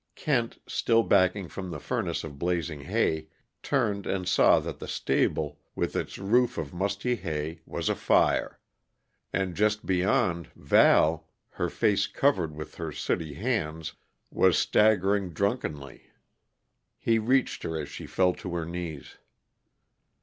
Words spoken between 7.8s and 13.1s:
afire. And, just beyond, Val, her face covered with her